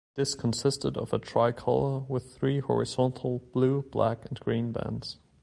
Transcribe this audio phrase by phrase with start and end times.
[0.15, 5.19] This consisted of a tricolour with three horizontal blue, black and green bands.